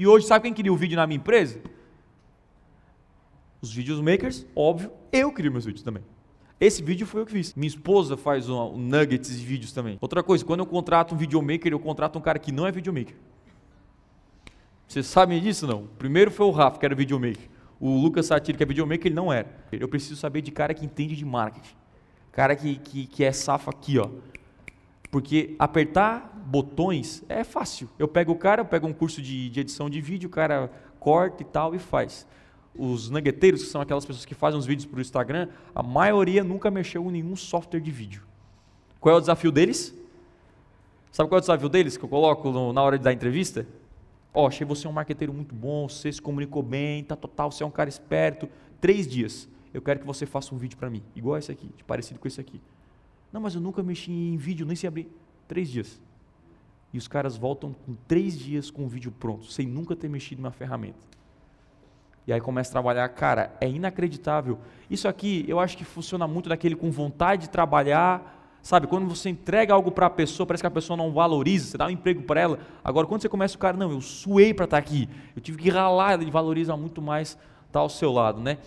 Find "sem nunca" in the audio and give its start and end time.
59.46-59.94